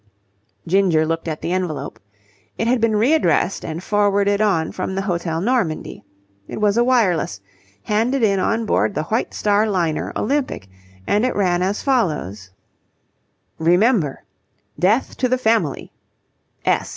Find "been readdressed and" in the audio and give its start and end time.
2.81-3.83